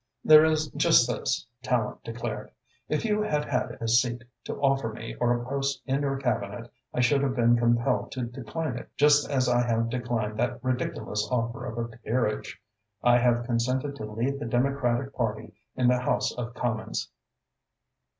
[0.25, 2.49] "There is just this," Tallente declared.
[2.89, 6.73] "If you had had a seat to offer me or a post in your Cabinet,
[6.91, 11.29] I should have been compelled to decline it, just as I have declined that ridiculous
[11.29, 12.59] offer of a peerage.
[13.03, 17.11] I have consented to lead the Democratic Party in the House of Commons."